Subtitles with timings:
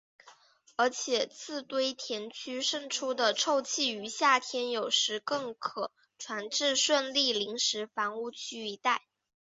[0.77, 9.03] 而且自堆填区渗出的臭气于夏天有时更可传至顺利临时房屋区一带。